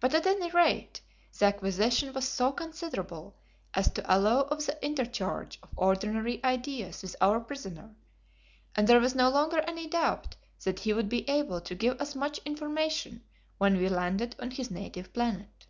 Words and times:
But, 0.00 0.12
at 0.12 0.26
any 0.26 0.50
rate, 0.50 1.02
the 1.38 1.44
acquisition 1.46 2.12
was 2.12 2.26
so 2.26 2.50
considerable 2.50 3.36
as 3.74 3.88
to 3.92 4.02
allow 4.12 4.40
of 4.40 4.66
the 4.66 4.76
interchange 4.84 5.60
of 5.62 5.68
ordinary 5.76 6.42
ideas 6.44 7.00
with 7.02 7.14
our 7.20 7.38
prisoner, 7.38 7.94
and 8.74 8.88
there 8.88 8.98
was 8.98 9.14
no 9.14 9.30
longer 9.30 9.58
any 9.60 9.86
doubt 9.86 10.34
that 10.64 10.80
he 10.80 10.92
would 10.92 11.08
be 11.08 11.28
able 11.30 11.60
to 11.60 11.76
give 11.76 12.00
us 12.00 12.16
much 12.16 12.38
information 12.44 13.22
when 13.58 13.78
we 13.78 13.88
landed 13.88 14.34
on 14.40 14.50
his 14.50 14.68
native 14.68 15.12
planet. 15.12 15.66